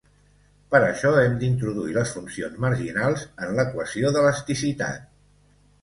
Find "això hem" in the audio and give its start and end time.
0.85-1.35